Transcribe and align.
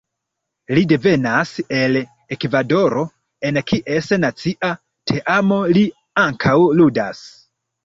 Li 0.77 0.83
devenas 0.91 1.51
el 1.79 1.99
Ekvadoro, 2.37 3.03
en 3.51 3.61
kies 3.73 4.09
nacia 4.25 4.73
teamo 5.13 5.63
li 5.77 5.87
ankaŭ 6.27 6.59
ludas. 6.83 7.25